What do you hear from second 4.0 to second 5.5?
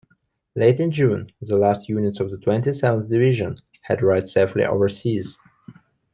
arrived safely overseas.